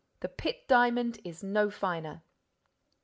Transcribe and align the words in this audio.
The 0.21 0.29
Pitt 0.29 0.67
Diamond 0.67 1.19
is 1.23 1.43
no 1.43 1.69
finer!" 1.69 2.23